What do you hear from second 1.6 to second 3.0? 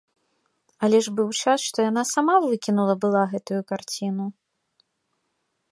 што яна сама выкінула